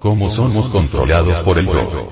[0.00, 2.08] cómo somos controlados por el yo.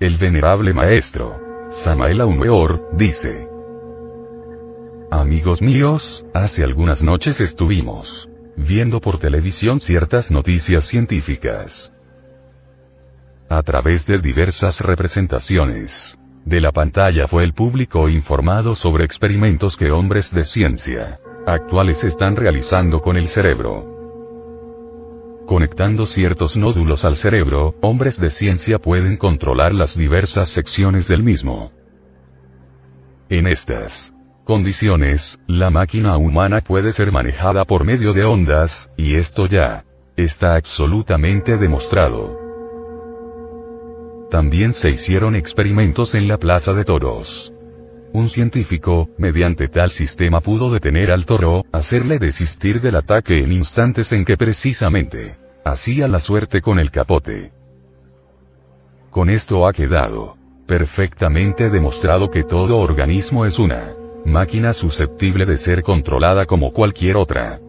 [0.00, 1.36] El venerable maestro,
[1.68, 3.48] Samael Aumeor, dice,
[5.10, 11.92] Amigos míos, hace algunas noches estuvimos viendo por televisión ciertas noticias científicas.
[13.48, 19.90] A través de diversas representaciones de la pantalla fue el público informado sobre experimentos que
[19.90, 23.97] hombres de ciencia actuales están realizando con el cerebro.
[25.48, 31.72] Conectando ciertos nódulos al cerebro, hombres de ciencia pueden controlar las diversas secciones del mismo.
[33.30, 34.12] En estas
[34.44, 39.86] condiciones, la máquina humana puede ser manejada por medio de ondas, y esto ya
[40.18, 42.38] está absolutamente demostrado.
[44.30, 47.54] También se hicieron experimentos en la Plaza de Toros.
[48.12, 54.12] Un científico, mediante tal sistema pudo detener al toro, hacerle desistir del ataque en instantes
[54.12, 57.52] en que precisamente hacía la suerte con el capote.
[59.10, 60.36] Con esto ha quedado
[60.66, 67.60] perfectamente demostrado que todo organismo es una máquina susceptible de ser controlada como cualquier otra.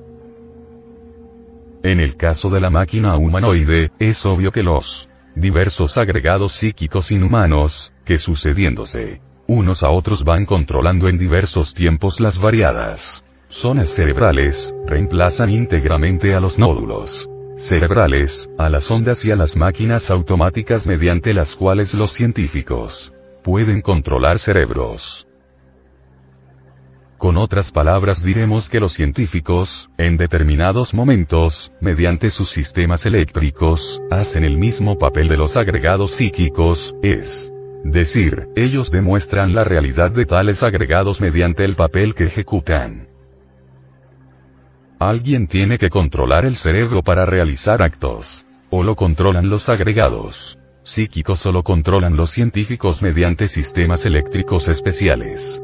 [1.84, 7.94] En el caso de la máquina humanoide, es obvio que los diversos agregados psíquicos inhumanos,
[8.04, 15.50] que sucediéndose unos a otros van controlando en diversos tiempos las variadas zonas cerebrales, reemplazan
[15.50, 21.56] íntegramente a los nódulos cerebrales, a las ondas y a las máquinas automáticas mediante las
[21.56, 23.12] cuales los científicos
[23.44, 25.26] pueden controlar cerebros.
[27.18, 34.46] Con otras palabras diremos que los científicos, en determinados momentos, mediante sus sistemas eléctricos, hacen
[34.46, 37.52] el mismo papel de los agregados psíquicos, es
[37.84, 43.08] decir, ellos demuestran la realidad de tales agregados mediante el papel que ejecutan.
[45.00, 48.46] Alguien tiene que controlar el cerebro para realizar actos.
[48.72, 55.62] O lo controlan los agregados psíquicos o lo controlan los científicos mediante sistemas eléctricos especiales.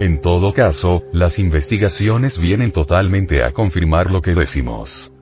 [0.00, 5.12] En todo caso, las investigaciones vienen totalmente a confirmar lo que decimos.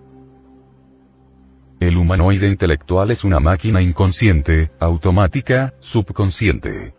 [1.81, 6.95] El humanoide intelectual es una máquina inconsciente, automática, subconsciente.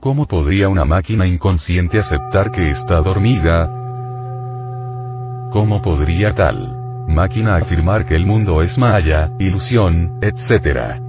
[0.00, 3.70] ¿Cómo podría una máquina inconsciente aceptar que está dormida?
[5.50, 11.00] ¿Cómo podría tal máquina afirmar que el mundo es maya, ilusión, etc.?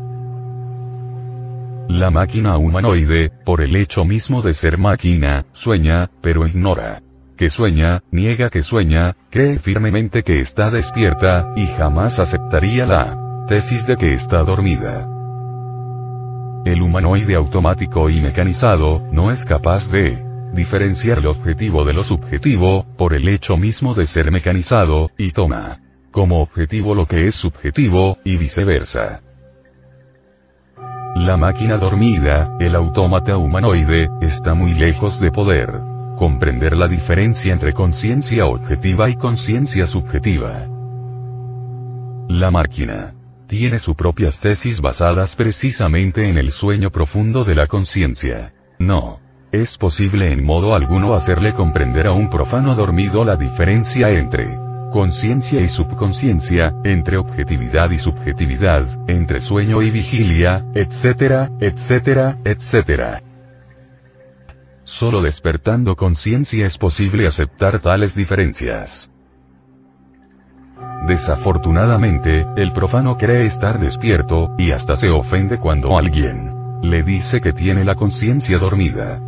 [1.88, 7.02] La máquina humanoide, por el hecho mismo de ser máquina, sueña, pero ignora
[7.36, 13.86] que sueña, niega que sueña, cree firmemente que está despierta, y jamás aceptaría la tesis
[13.86, 15.08] de que está dormida.
[16.66, 20.24] El humanoide automático y mecanizado, no es capaz de
[20.54, 25.80] diferenciar lo objetivo de lo subjetivo, por el hecho mismo de ser mecanizado, y toma
[26.12, 29.22] como objetivo lo que es subjetivo, y viceversa.
[31.16, 37.74] La máquina dormida, el autómata humanoide, está muy lejos de poder comprender la diferencia entre
[37.74, 40.68] conciencia objetiva y conciencia subjetiva.
[42.28, 43.14] La máquina
[43.48, 48.54] tiene sus propias tesis basadas precisamente en el sueño profundo de la conciencia.
[48.80, 49.20] No.
[49.52, 54.58] Es posible en modo alguno hacerle comprender a un profano dormido la diferencia entre
[54.92, 63.22] conciencia y subconsciencia, entre objetividad y subjetividad, entre sueño y vigilia, etcétera, etcétera, etcétera.
[64.86, 69.10] Solo despertando conciencia es posible aceptar tales diferencias.
[71.08, 77.52] Desafortunadamente, el profano cree estar despierto, y hasta se ofende cuando alguien le dice que
[77.52, 79.20] tiene la conciencia dormida.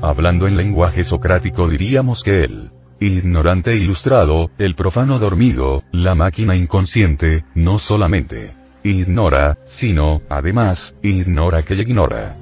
[0.00, 2.70] Hablando en lenguaje socrático diríamos que él
[3.00, 11.74] ignorante ilustrado, el profano dormido, la máquina inconsciente, no solamente ignora, sino, además, ignora que
[11.74, 12.36] ignora.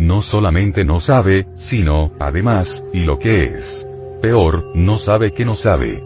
[0.00, 3.86] No solamente no sabe, sino, además, y lo que es
[4.22, 6.02] peor, no sabe que no sabe.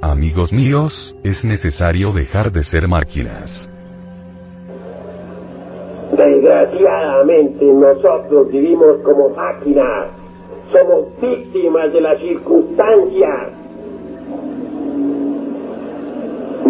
[0.00, 3.70] Amigos míos, es necesario dejar de ser máquinas.
[6.16, 10.08] Desgraciadamente nosotros vivimos como máquinas
[10.72, 13.57] somos víctimas de las circunstancias.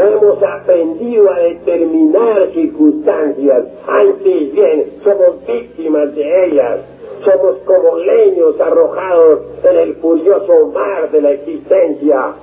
[0.05, 6.81] Hemos aprendido a determinar circunstancias, antes bien somos víctimas de ellas.
[7.25, 12.35] Somos como leños arrojados en el furioso mar de la existencia.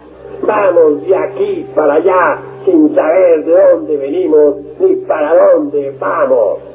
[0.46, 6.75] Vamos de aquí para allá sin saber de dónde venimos ni para dónde vamos.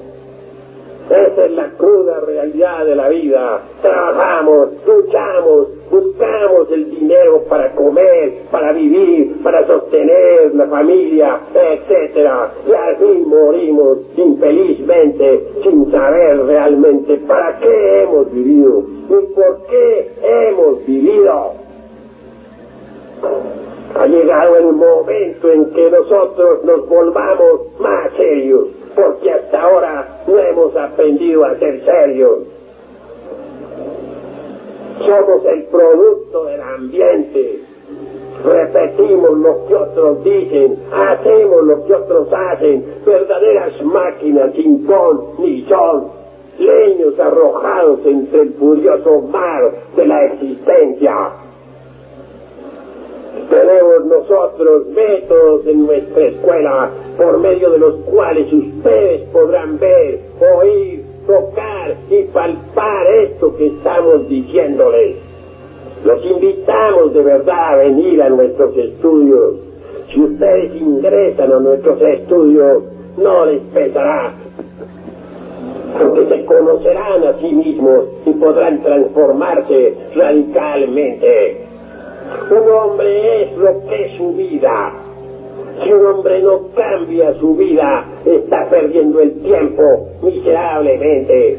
[1.10, 3.62] Esa es la cruda realidad de la vida.
[3.82, 12.52] Trabajamos, luchamos, buscamos el dinero para comer, para vivir, para sostener la familia, etcétera.
[12.64, 20.86] Y así morimos infelizmente, sin saber realmente para qué hemos vivido y por qué hemos
[20.86, 21.54] vivido.
[23.96, 30.38] Ha llegado el momento en que nosotros nos volvamos más serios porque hasta ahora no
[30.38, 32.38] hemos aprendido a ser serios.
[34.98, 37.60] Somos el producto del ambiente.
[38.44, 45.62] Repetimos lo que otros dicen, hacemos lo que otros hacen, verdaderas máquinas sin ton ni
[45.66, 46.08] son,
[46.58, 51.32] leños arrojados entre el furioso mar de la existencia.
[53.50, 56.90] Tenemos nosotros métodos en nuestra escuela
[57.20, 60.20] por medio de los cuales ustedes podrán ver,
[60.56, 65.16] oír, tocar y palpar esto que estamos diciéndoles.
[66.02, 69.56] Los invitamos de verdad a venir a nuestros estudios.
[70.10, 72.84] Si ustedes ingresan a nuestros estudios,
[73.18, 74.32] no les pesará,
[76.00, 81.66] porque se conocerán a sí mismos y podrán transformarse radicalmente.
[82.50, 85.09] Un hombre es lo que es su vida.
[85.82, 91.58] Si un hombre no cambia su vida, está perdiendo el tiempo miserablemente.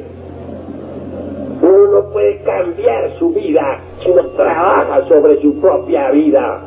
[1.62, 6.62] Uno no puede cambiar su vida si no trabaja sobre su propia vida.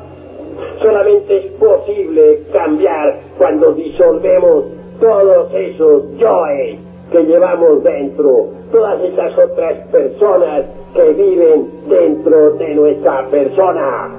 [0.82, 4.64] Solamente es posible cambiar cuando disolvemos
[5.00, 6.78] todos esos yoes
[7.12, 10.64] que llevamos dentro, todas esas otras personas
[10.94, 14.10] que viven dentro de nuestra persona.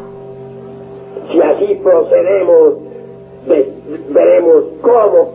[1.31, 2.75] Si así procedemos,
[3.47, 5.33] veremos cómo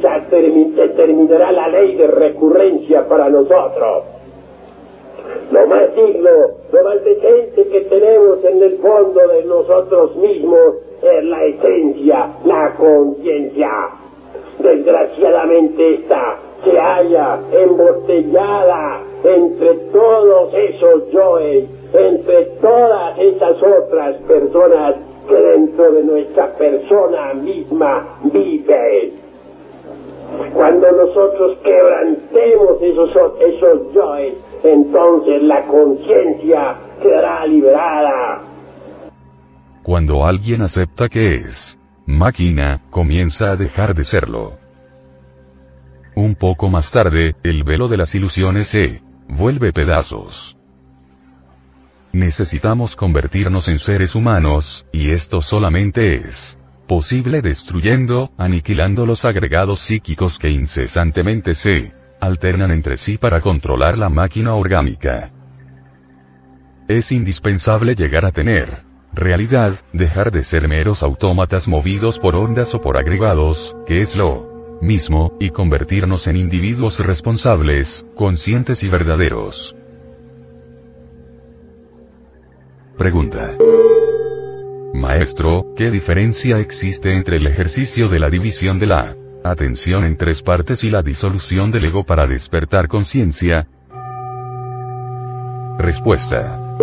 [0.00, 4.04] se terminará la ley de recurrencia para nosotros.
[5.50, 6.30] Lo más digno,
[6.72, 12.74] lo más decente que tenemos en el fondo de nosotros mismos es la esencia, la
[12.76, 13.70] conciencia.
[14.58, 25.40] Desgraciadamente esta se halla embotellada entre todos esos yoes, entre todas esas otras personas que
[25.40, 29.12] dentro de nuestra persona misma viven.
[30.52, 38.42] Cuando nosotros quebrantemos esos, esos yoes, entonces la conciencia quedará liberada.
[39.82, 44.52] Cuando alguien acepta que es máquina, comienza a dejar de serlo.
[46.14, 50.56] Un poco más tarde, el velo de las ilusiones se vuelve pedazos.
[52.12, 60.38] Necesitamos convertirnos en seres humanos, y esto solamente es posible destruyendo, aniquilando los agregados psíquicos
[60.38, 65.30] que incesantemente se alternan entre sí para controlar la máquina orgánica.
[66.86, 68.82] Es indispensable llegar a tener
[69.14, 74.78] realidad, dejar de ser meros autómatas movidos por ondas o por agregados, que es lo
[74.82, 79.76] mismo, y convertirnos en individuos responsables, conscientes y verdaderos.
[82.96, 83.56] Pregunta.
[84.94, 90.42] Maestro, ¿qué diferencia existe entre el ejercicio de la división de la atención en tres
[90.42, 93.66] partes y la disolución del ego para despertar conciencia?
[95.78, 96.76] Respuesta.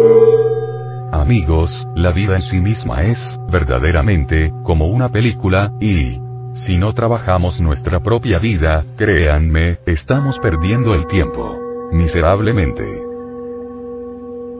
[1.11, 6.19] Amigos, la vida en sí misma es, verdaderamente, como una película, y,
[6.53, 11.57] si no trabajamos nuestra propia vida, créanme, estamos perdiendo el tiempo.
[11.91, 13.08] Miserablemente.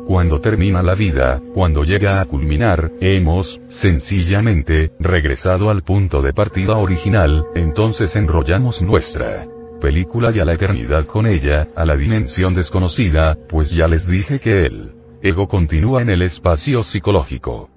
[0.09, 6.77] Cuando termina la vida, cuando llega a culminar, hemos, sencillamente, regresado al punto de partida
[6.77, 9.45] original, entonces enrollamos nuestra
[9.79, 14.39] película y a la eternidad con ella, a la dimensión desconocida, pues ya les dije
[14.39, 17.69] que el ego continúa en el espacio psicológico.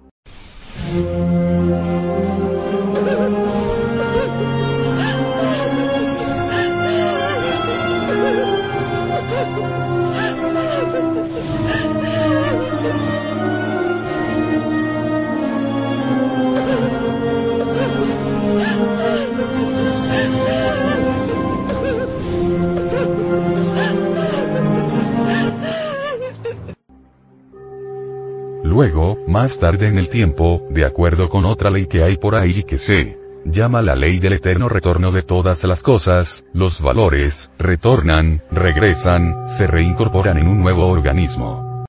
[29.62, 33.16] Tarde en el tiempo, de acuerdo con otra ley que hay por ahí que se
[33.44, 39.68] llama la ley del eterno retorno de todas las cosas, los valores, retornan, regresan, se
[39.68, 41.84] reincorporan en un nuevo organismo.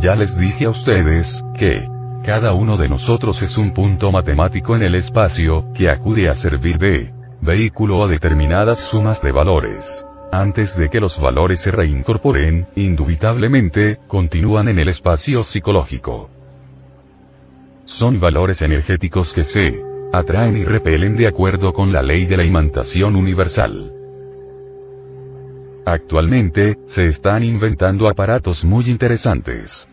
[0.00, 1.95] Ya les dije a ustedes, que,
[2.26, 6.76] cada uno de nosotros es un punto matemático en el espacio, que acude a servir
[6.76, 10.04] de vehículo a determinadas sumas de valores.
[10.32, 16.28] Antes de que los valores se reincorporen, indubitablemente, continúan en el espacio psicológico.
[17.84, 19.80] Son valores energéticos que se
[20.12, 23.92] atraen y repelen de acuerdo con la ley de la imantación universal.
[25.84, 29.86] Actualmente, se están inventando aparatos muy interesantes.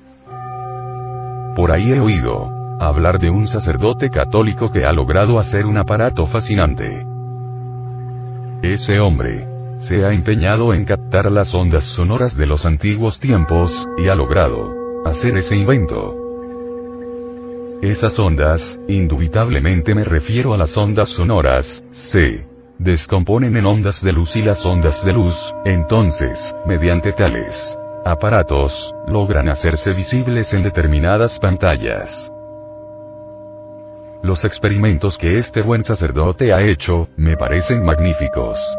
[1.55, 6.25] Por ahí he oído hablar de un sacerdote católico que ha logrado hacer un aparato
[6.25, 7.05] fascinante.
[8.63, 14.07] Ese hombre se ha empeñado en captar las ondas sonoras de los antiguos tiempos, y
[14.07, 14.72] ha logrado
[15.05, 16.15] hacer ese invento.
[17.81, 22.48] Esas ondas, indubitablemente me refiero a las ondas sonoras, se
[22.79, 29.50] descomponen en ondas de luz y las ondas de luz, entonces, mediante tales aparatos, logran
[29.50, 32.31] hacerse visibles en determinadas pantallas.
[34.22, 38.77] Los experimentos que este buen sacerdote ha hecho, me parecen magníficos.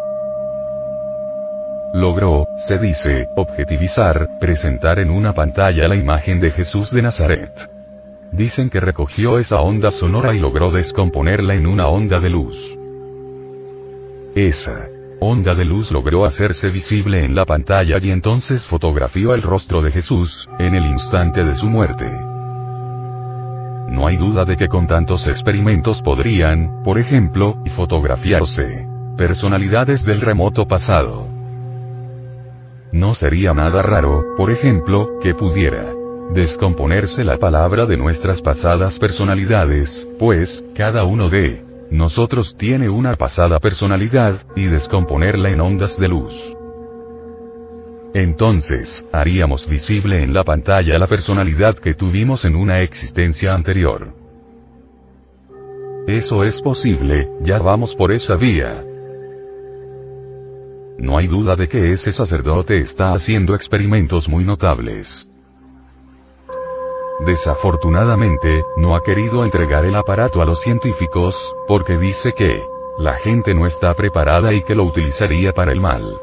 [1.92, 7.70] Logró, se dice, objetivizar, presentar en una pantalla la imagen de Jesús de Nazaret.
[8.32, 12.76] Dicen que recogió esa onda sonora y logró descomponerla en una onda de luz.
[14.34, 14.88] Esa
[15.20, 19.90] onda de luz logró hacerse visible en la pantalla y entonces fotografió el rostro de
[19.90, 22.06] Jesús, en el instante de su muerte.
[23.88, 30.66] No hay duda de que con tantos experimentos podrían, por ejemplo, fotografiarse personalidades del remoto
[30.66, 31.28] pasado.
[32.92, 35.92] No sería nada raro, por ejemplo, que pudiera
[36.32, 41.62] descomponerse la palabra de nuestras pasadas personalidades, pues, cada uno de
[41.94, 46.42] nosotros tiene una pasada personalidad, y descomponerla en ondas de luz.
[48.12, 54.12] Entonces, haríamos visible en la pantalla la personalidad que tuvimos en una existencia anterior.
[56.08, 58.84] Eso es posible, ya vamos por esa vía.
[60.98, 65.28] No hay duda de que ese sacerdote está haciendo experimentos muy notables.
[67.20, 72.62] Desafortunadamente, no ha querido entregar el aparato a los científicos, porque dice que
[72.98, 76.18] la gente no está preparada y que lo utilizaría para el mal.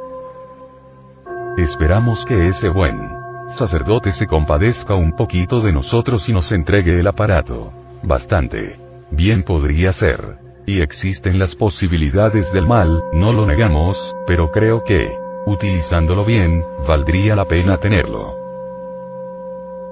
[1.58, 7.08] Esperamos que ese buen sacerdote se compadezca un poquito de nosotros y nos entregue el
[7.08, 7.72] aparato.
[8.04, 8.80] Bastante.
[9.12, 10.38] Bien podría ser.
[10.66, 17.36] Y existen las posibilidades del mal, no lo negamos, pero creo que, utilizándolo bien, valdría
[17.36, 18.41] la pena tenerlo.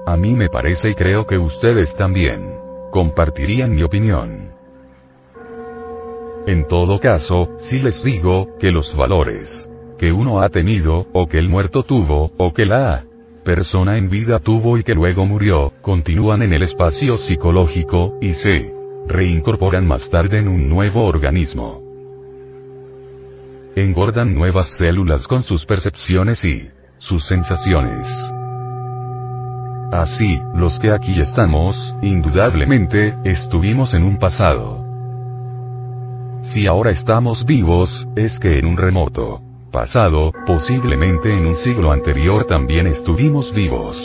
[0.06, 2.54] A mí me parece y creo que ustedes también
[2.90, 4.50] compartirían mi opinión.
[6.46, 9.68] En todo caso, si les digo, que los valores
[10.00, 13.04] que uno ha tenido, o que el muerto tuvo, o que la
[13.44, 18.72] persona en vida tuvo y que luego murió, continúan en el espacio psicológico, y se
[19.06, 21.82] reincorporan más tarde en un nuevo organismo.
[23.76, 28.10] Engordan nuevas células con sus percepciones y sus sensaciones.
[29.92, 34.84] Así, los que aquí estamos, indudablemente, estuvimos en un pasado.
[36.42, 39.42] Si ahora estamos vivos, es que en un remoto
[39.72, 44.00] pasado, posiblemente en un siglo anterior también estuvimos vivos.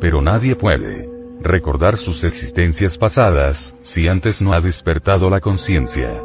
[0.00, 1.08] Pero nadie puede
[1.40, 6.22] recordar sus existencias pasadas, si antes no ha despertado la conciencia.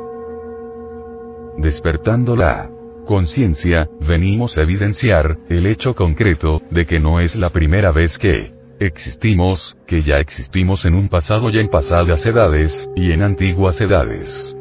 [1.58, 2.70] Despertando la
[3.06, 8.54] conciencia, venimos a evidenciar, el hecho concreto, de que no es la primera vez que
[8.80, 14.56] existimos, que ya existimos en un pasado y en pasadas edades, y en antiguas edades.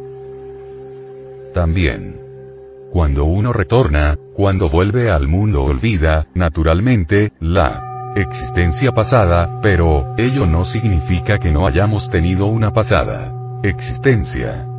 [1.54, 2.20] También.
[2.90, 10.64] Cuando uno retorna, cuando vuelve al mundo olvida, naturalmente, la existencia pasada, pero, ello no
[10.64, 13.32] significa que no hayamos tenido una pasada
[13.62, 14.71] existencia.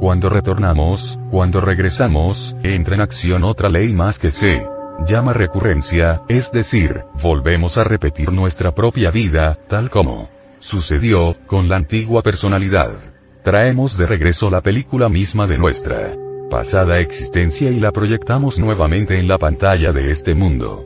[0.00, 4.66] Cuando retornamos, cuando regresamos, entra en acción otra ley más que se
[5.06, 11.76] llama recurrencia, es decir, volvemos a repetir nuestra propia vida, tal como sucedió con la
[11.76, 12.92] antigua personalidad.
[13.44, 16.16] Traemos de regreso la película misma de nuestra
[16.48, 20.82] pasada existencia y la proyectamos nuevamente en la pantalla de este mundo.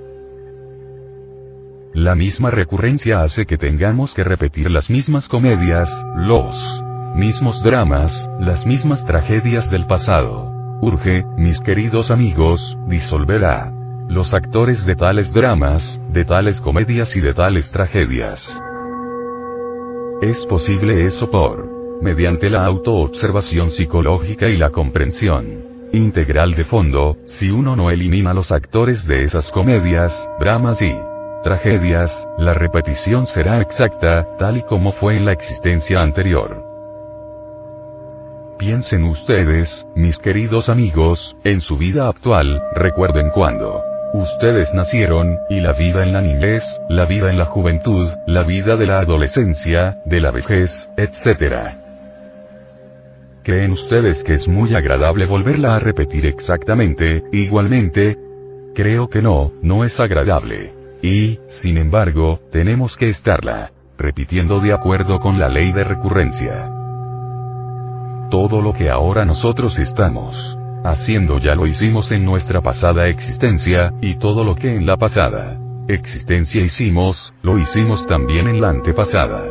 [1.93, 8.67] La misma recurrencia hace que tengamos que repetir las mismas comedias, los mismos dramas, las
[8.67, 10.51] mismas tragedias del pasado.
[10.81, 13.73] Urge, mis queridos amigos, disolver a
[14.09, 18.55] los actores de tales dramas, de tales comedias y de tales tragedias.
[20.23, 27.51] Es posible eso por mediante la autoobservación psicológica y la comprensión integral de fondo, si
[27.51, 30.93] uno no elimina los actores de esas comedias, dramas y
[31.45, 36.74] tragedias, la repetición será exacta, tal y como fue en la existencia anterior.
[38.59, 43.83] Piensen ustedes, mis queridos amigos, en su vida actual, recuerden cuando
[44.13, 48.77] ustedes nacieron, y la vida en la niñez, la vida en la juventud, la vida
[48.77, 51.75] de la adolescencia, de la vejez, etc.
[53.43, 58.17] ¿Creen ustedes que es muy agradable volverla a repetir exactamente, igualmente?
[58.73, 60.73] Creo que no, no es agradable.
[61.03, 66.84] Y, sin embargo, tenemos que estarla repitiendo de acuerdo con la ley de recurrencia.
[68.35, 70.43] Todo lo que ahora nosotros estamos
[70.83, 75.57] haciendo ya lo hicimos en nuestra pasada existencia, y todo lo que en la pasada
[75.87, 79.45] existencia hicimos, lo hicimos también en la antepasada.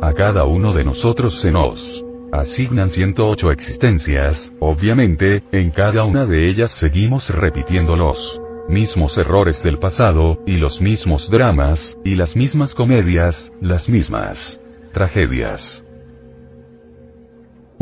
[0.00, 6.48] A cada uno de nosotros se nos asignan 108 existencias, obviamente, en cada una de
[6.48, 12.74] ellas seguimos repitiendo los mismos errores del pasado, y los mismos dramas, y las mismas
[12.74, 14.58] comedias, las mismas
[14.94, 15.84] tragedias.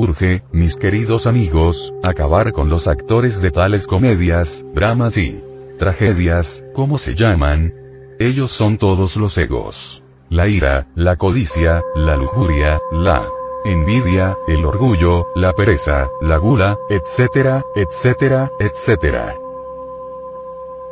[0.00, 5.42] Urge, mis queridos amigos, acabar con los actores de tales comedias, dramas y
[5.76, 7.74] tragedias, ¿cómo se llaman?
[8.20, 10.00] Ellos son todos los egos.
[10.30, 13.26] La ira, la codicia, la lujuria, la
[13.64, 19.34] envidia, el orgullo, la pereza, la gula, etcétera, etcétera, etcétera.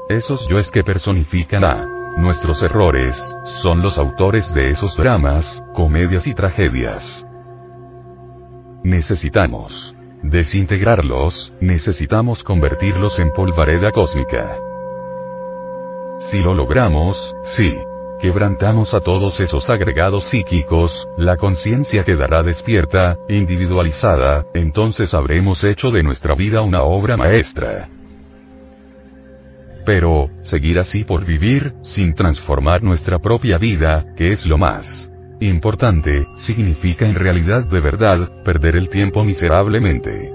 [0.08, 1.86] Esos yoes que personifican a
[2.16, 7.25] nuestros errores, son los autores de esos dramas, comedias y tragedias.
[8.86, 14.56] Necesitamos desintegrarlos, necesitamos convertirlos en polvareda cósmica.
[16.20, 17.74] Si lo logramos, sí,
[18.20, 26.04] quebrantamos a todos esos agregados psíquicos, la conciencia quedará despierta, individualizada, entonces habremos hecho de
[26.04, 27.88] nuestra vida una obra maestra.
[29.84, 36.26] Pero, seguir así por vivir, sin transformar nuestra propia vida, que es lo más importante,
[36.36, 40.30] significa en realidad de verdad, perder el tiempo miserablemente.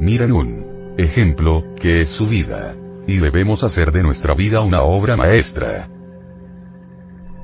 [0.00, 2.74] Miren un ejemplo, que es su vida.
[3.06, 5.88] Y debemos hacer de nuestra vida una obra maestra.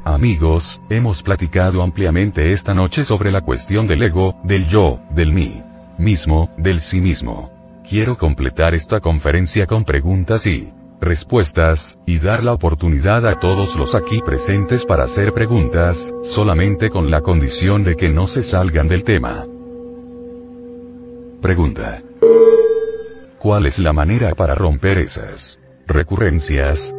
[0.04, 5.62] Amigos, hemos platicado ampliamente esta noche sobre la cuestión del ego, del yo, del mí
[5.98, 7.50] mismo, del sí mismo.
[7.88, 13.94] Quiero completar esta conferencia con preguntas y respuestas, y dar la oportunidad a todos los
[13.94, 19.04] aquí presentes para hacer preguntas, solamente con la condición de que no se salgan del
[19.04, 19.44] tema.
[21.42, 22.02] Pregunta.
[23.38, 26.94] ¿Cuál es la manera para romper esas recurrencias?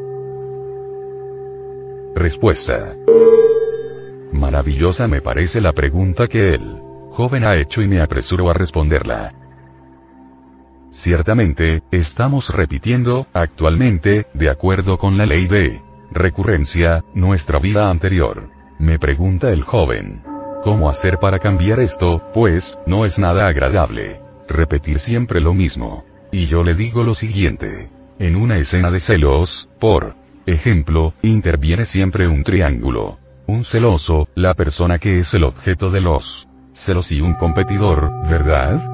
[2.14, 2.96] Respuesta.
[4.34, 6.78] Maravillosa me parece la pregunta que el
[7.12, 9.32] joven ha hecho y me apresuro a responderla.
[10.94, 18.48] Ciertamente, estamos repitiendo, actualmente, de acuerdo con la ley de recurrencia, nuestra vida anterior.
[18.78, 20.22] Me pregunta el joven.
[20.64, 22.22] ¿Cómo hacer para cambiar esto?
[22.32, 24.22] Pues, no es nada agradable.
[24.48, 26.06] Repetir siempre lo mismo.
[26.32, 27.90] Y yo le digo lo siguiente.
[28.20, 30.14] En una escena de celos, por
[30.46, 33.18] ejemplo, interviene siempre un triángulo.
[33.48, 38.93] Un celoso, la persona que es el objeto de los celos y un competidor, ¿verdad?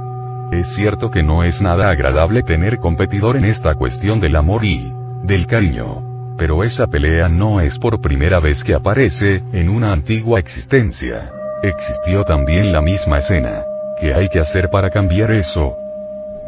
[0.51, 4.91] Es cierto que no es nada agradable tener competidor en esta cuestión del amor y
[5.23, 6.35] del cariño.
[6.37, 11.31] Pero esa pelea no es por primera vez que aparece, en una antigua existencia.
[11.61, 13.63] Existió también la misma escena.
[14.01, 15.75] ¿Qué hay que hacer para cambiar eso?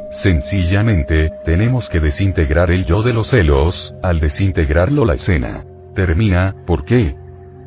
[0.10, 5.64] Sencillamente, tenemos que desintegrar el yo de los celos, al desintegrarlo la escena.
[5.94, 7.16] Termina, ¿por qué?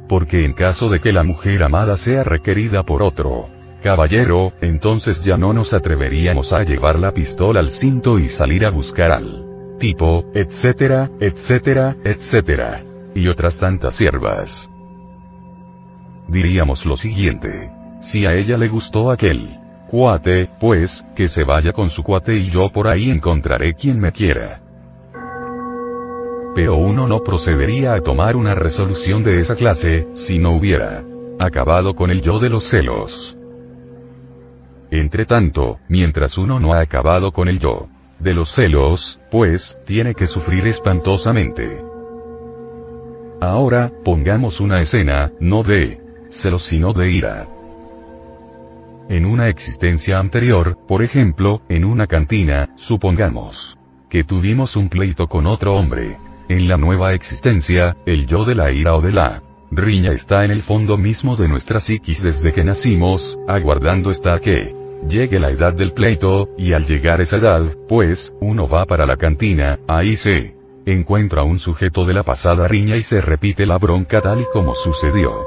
[0.08, 3.53] Porque en caso de que la mujer amada sea requerida por otro
[3.84, 8.70] caballero, entonces ya no nos atreveríamos a llevar la pistola al cinto y salir a
[8.70, 12.82] buscar al tipo, etcétera, etcétera, etcétera.
[13.14, 14.70] Y otras tantas siervas.
[16.28, 17.70] Diríamos lo siguiente.
[18.00, 19.50] Si a ella le gustó aquel
[19.90, 24.12] cuate, pues, que se vaya con su cuate y yo por ahí encontraré quien me
[24.12, 24.62] quiera.
[26.54, 31.04] Pero uno no procedería a tomar una resolución de esa clase, si no hubiera
[31.38, 33.36] acabado con el yo de los celos.
[34.90, 40.14] Entre tanto, mientras uno no ha acabado con el yo de los celos, pues, tiene
[40.14, 41.82] que sufrir espantosamente.
[43.40, 47.48] Ahora, pongamos una escena, no de celos sino de ira.
[49.08, 53.76] En una existencia anterior, por ejemplo, en una cantina, supongamos
[54.08, 56.16] que tuvimos un pleito con otro hombre.
[56.48, 60.50] En la nueva existencia, el yo de la ira o de la riña está en
[60.50, 64.74] el fondo mismo de nuestra psiquis desde que nacimos, aguardando hasta que
[65.08, 69.16] llegue la edad del pleito, y al llegar esa edad, pues, uno va para la
[69.16, 70.54] cantina, ahí se
[70.86, 74.74] encuentra un sujeto de la pasada riña y se repite la bronca tal y como
[74.74, 75.46] sucedió.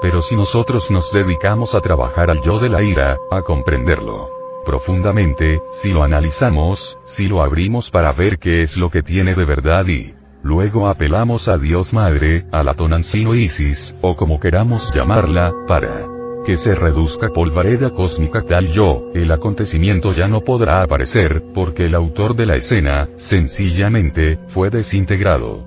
[0.00, 5.60] Pero si nosotros nos dedicamos a trabajar al yo de la ira, a comprenderlo profundamente,
[5.70, 9.86] si lo analizamos, si lo abrimos para ver qué es lo que tiene de verdad
[9.86, 16.06] y, luego apelamos a Dios Madre, a la Tonancino Isis, o como queramos llamarla, para
[16.44, 21.94] que se reduzca polvareda cósmica tal yo, el acontecimiento ya no podrá aparecer, porque el
[21.94, 25.64] autor de la escena, sencillamente, fue desintegrado.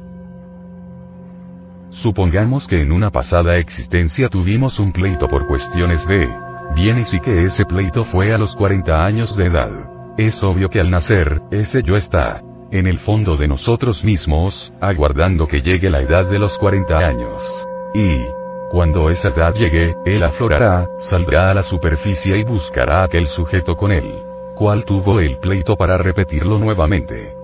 [1.92, 6.28] Supongamos que en una pasada existencia tuvimos un pleito por cuestiones de
[6.76, 9.72] bienes y que ese pleito fue a los 40 años de edad.
[10.18, 15.48] Es obvio que al nacer, ese yo está en el fondo de nosotros mismos, aguardando
[15.48, 17.68] que llegue la edad de los 40 años.
[17.94, 18.22] Y,
[18.72, 23.76] cuando esa edad llegue, él aflorará, saldrá a la superficie y buscará a aquel sujeto
[23.76, 24.22] con él.
[24.56, 27.36] cual tuvo el pleito para repetirlo nuevamente.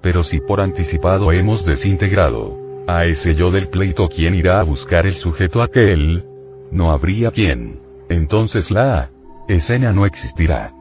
[0.00, 2.58] Pero si por anticipado hemos desintegrado
[2.88, 6.24] a ese yo del pleito, ¿quién irá a buscar el sujeto aquel?
[6.72, 7.80] No habría quien.
[8.08, 9.10] Entonces la
[9.46, 10.74] escena no existirá.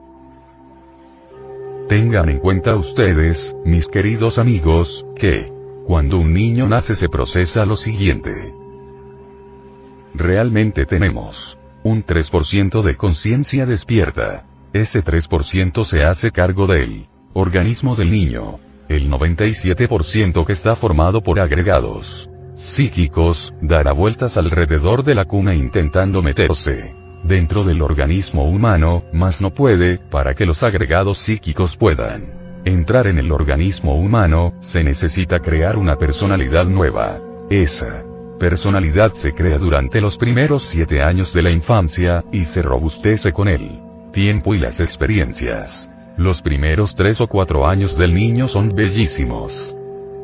[1.91, 5.51] Tengan en cuenta ustedes, mis queridos amigos, que,
[5.85, 8.53] cuando un niño nace se procesa lo siguiente.
[10.13, 14.45] Realmente tenemos un 3% de conciencia despierta.
[14.71, 18.61] Ese 3% se hace cargo del organismo del niño.
[18.87, 26.21] El 97% que está formado por agregados psíquicos, dará vueltas alrededor de la cuna intentando
[26.21, 33.07] meterse dentro del organismo humano, mas no puede, para que los agregados psíquicos puedan entrar
[33.07, 37.19] en el organismo humano, se necesita crear una personalidad nueva.
[37.49, 38.03] Esa
[38.39, 43.47] personalidad se crea durante los primeros siete años de la infancia, y se robustece con
[43.47, 43.79] el
[44.11, 45.89] tiempo y las experiencias.
[46.17, 49.75] Los primeros tres o cuatro años del niño son bellísimos.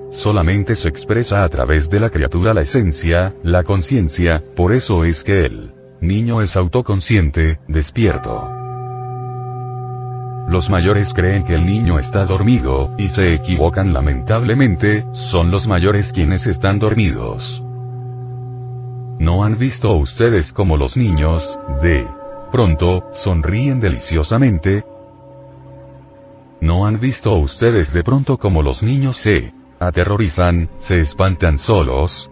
[0.10, 5.24] Solamente se expresa a través de la criatura la esencia, la conciencia, por eso es
[5.24, 8.50] que el niño es autoconsciente, despierto.
[10.48, 16.14] Los mayores creen que el niño está dormido, y se equivocan lamentablemente, son los mayores
[16.14, 17.64] quienes están dormidos.
[19.20, 22.08] ¿No han visto ustedes como los niños, de
[22.52, 24.86] pronto, sonríen deliciosamente?
[26.62, 32.32] ¿No han visto ustedes de pronto como los niños se aterrorizan, se espantan solos?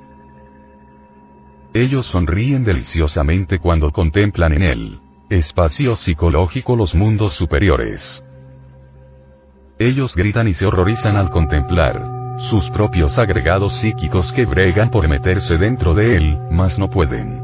[1.76, 8.24] Ellos sonríen deliciosamente cuando contemplan en el espacio psicológico los mundos superiores.
[9.78, 15.58] Ellos gritan y se horrorizan al contemplar sus propios agregados psíquicos que bregan por meterse
[15.58, 17.42] dentro de él, mas no pueden.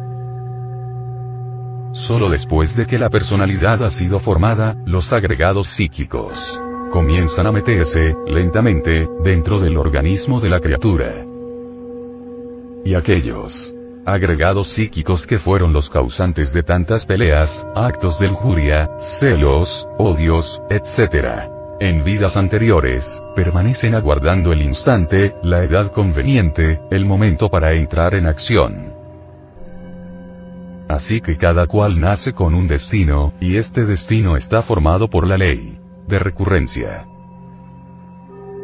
[1.91, 6.41] Solo después de que la personalidad ha sido formada, los agregados psíquicos
[6.89, 11.25] comienzan a meterse, lentamente, dentro del organismo de la criatura.
[12.85, 19.87] Y aquellos agregados psíquicos que fueron los causantes de tantas peleas, actos de lujuria, celos,
[19.97, 27.73] odios, etc en vidas anteriores, permanecen aguardando el instante, la edad conveniente, el momento para
[27.73, 28.93] entrar en acción.
[30.87, 35.37] Así que cada cual nace con un destino, y este destino está formado por la
[35.37, 37.07] ley de recurrencia.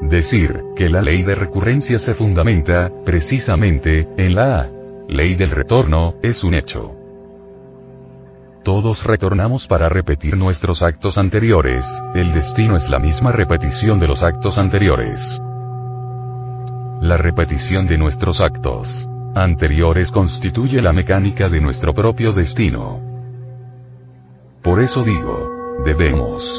[0.03, 4.69] Decir que la ley de recurrencia se fundamenta, precisamente, en la
[5.07, 6.91] ley del retorno, es un hecho.
[8.63, 14.23] Todos retornamos para repetir nuestros actos anteriores, el destino es la misma repetición de los
[14.23, 15.21] actos anteriores.
[16.99, 22.99] La repetición de nuestros actos anteriores constituye la mecánica de nuestro propio destino.
[24.61, 25.49] Por eso digo,
[25.85, 26.51] debemos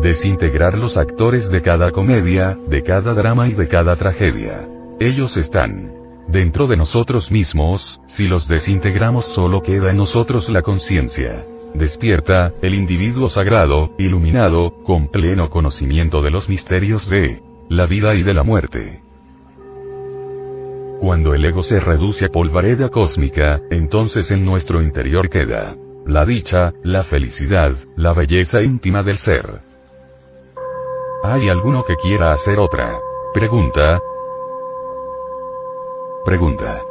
[0.00, 4.66] desintegrar los actores de cada comedia, de cada drama y de cada tragedia.
[4.98, 5.99] Ellos están
[6.30, 11.44] dentro de nosotros mismos, si los desintegramos solo queda en nosotros la conciencia.
[11.74, 18.22] Despierta, el individuo sagrado, iluminado, con pleno conocimiento de los misterios de la vida y
[18.22, 19.02] de la muerte.
[21.00, 26.74] Cuando el ego se reduce a polvareda cósmica, entonces en nuestro interior queda la dicha,
[26.82, 29.60] la felicidad, la belleza íntima del ser.
[31.22, 32.98] ¿Hay alguno que quiera hacer otra
[33.32, 34.00] pregunta?
[36.24, 36.82] Pregunta.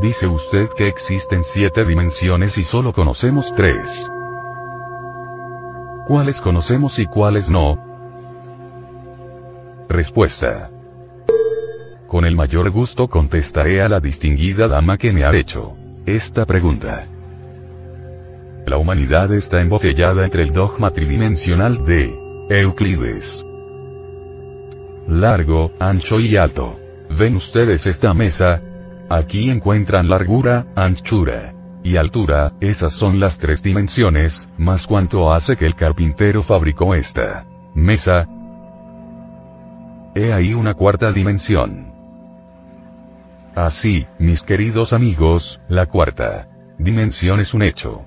[0.00, 4.10] Dice usted que existen siete dimensiones y solo conocemos tres.
[6.06, 7.78] ¿Cuáles conocemos y cuáles no?
[9.88, 10.70] Respuesta.
[12.06, 17.06] Con el mayor gusto contestaré a la distinguida dama que me ha hecho esta pregunta.
[18.66, 22.12] La humanidad está embotellada entre el dogma tridimensional de
[22.50, 23.46] Euclides
[25.08, 26.83] largo, ancho y alto.
[27.16, 28.60] ¿Ven ustedes esta mesa?
[29.08, 35.66] Aquí encuentran largura, anchura y altura, esas son las tres dimensiones, más cuánto hace que
[35.66, 38.26] el carpintero fabricó esta mesa.
[40.16, 41.92] He ahí una cuarta dimensión.
[43.54, 46.48] Así, mis queridos amigos, la cuarta
[46.78, 48.02] dimensión es un hecho.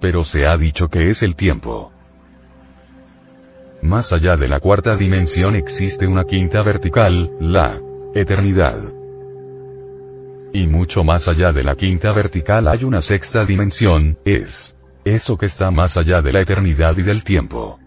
[0.00, 1.92] Pero se ha dicho que es el tiempo.
[3.82, 7.80] Más allá de la cuarta dimensión existe una quinta vertical, la
[8.14, 8.78] eternidad.
[10.52, 15.46] Y mucho más allá de la quinta vertical hay una sexta dimensión, es eso que
[15.46, 17.78] está más allá de la eternidad y del tiempo.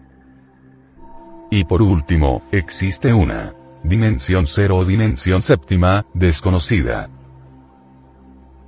[1.50, 3.52] Y por último, existe una
[3.84, 7.10] dimensión cero o dimensión séptima, desconocida.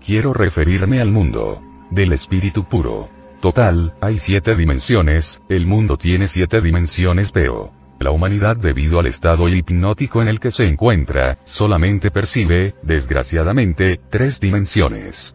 [0.05, 1.61] Quiero referirme al mundo
[1.91, 3.09] del espíritu puro.
[3.45, 9.51] Total, hay siete dimensiones, el mundo tiene siete dimensiones pero la humanidad debido al estado
[9.51, 15.35] hipnótico en el que se encuentra, solamente percibe, desgraciadamente, tres dimensiones.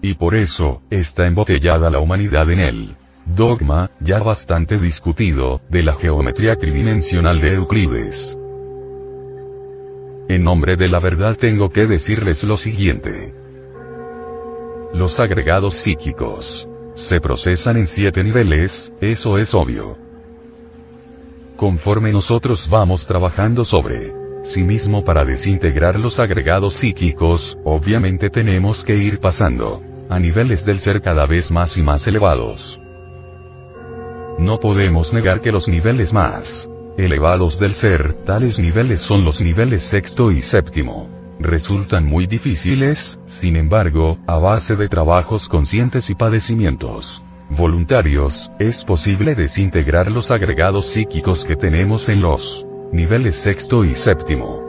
[0.00, 2.94] Y por eso, está embotellada la humanidad en él
[3.26, 8.38] dogma, ya bastante discutido, de la geometría tridimensional de Euclides.
[10.30, 13.45] En nombre de la verdad tengo que decirles lo siguiente.
[14.96, 19.98] Los agregados psíquicos se procesan en siete niveles, eso es obvio.
[21.54, 28.96] Conforme nosotros vamos trabajando sobre sí mismo para desintegrar los agregados psíquicos, obviamente tenemos que
[28.96, 32.80] ir pasando a niveles del ser cada vez más y más elevados.
[34.38, 39.82] No podemos negar que los niveles más elevados del ser, tales niveles son los niveles
[39.82, 41.25] sexto y séptimo.
[41.38, 49.34] Resultan muy difíciles, sin embargo, a base de trabajos conscientes y padecimientos voluntarios, es posible
[49.34, 54.64] desintegrar los agregados psíquicos que tenemos en los niveles sexto y séptimo.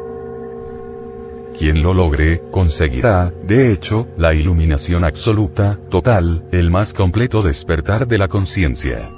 [1.58, 8.20] Quien lo logre, conseguirá, de hecho, la iluminación absoluta, total, el más completo despertar de
[8.20, 9.10] la conciencia.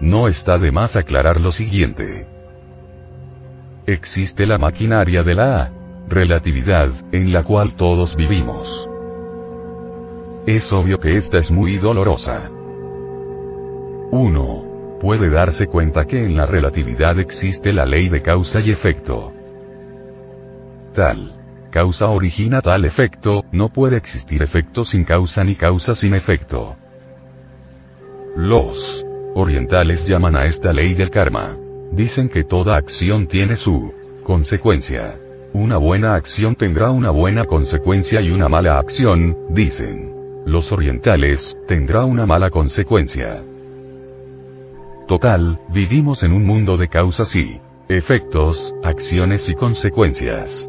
[0.00, 2.26] No está de más aclarar lo siguiente.
[3.86, 5.72] Existe la maquinaria de la
[6.08, 8.88] relatividad, en la cual todos vivimos.
[10.46, 12.50] Es obvio que esta es muy dolorosa.
[14.10, 19.32] Uno Puede darse cuenta que en la relatividad existe la ley de causa y efecto.
[20.94, 21.40] Tal
[21.72, 26.76] causa origina tal efecto, no puede existir efecto sin causa ni causa sin efecto.
[28.36, 31.56] Los orientales llaman a esta ley del karma.
[31.92, 33.92] Dicen que toda acción tiene su
[34.24, 35.14] consecuencia.
[35.52, 40.10] Una buena acción tendrá una buena consecuencia y una mala acción, dicen
[40.46, 43.44] los orientales, tendrá una mala consecuencia.
[45.06, 50.68] Total, vivimos en un mundo de causas y efectos, acciones y consecuencias.